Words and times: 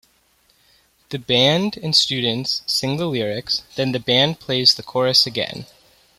The 1.09 1.19
band 1.19 1.77
and 1.77 1.95
students 1.95 2.63
sing 2.65 2.97
the 2.97 3.05
lyrics, 3.05 3.61
then 3.75 3.91
the 3.91 3.99
band 3.99 4.39
plays 4.39 4.73
the 4.73 4.81
chorus 4.81 5.27
again. 5.27 5.67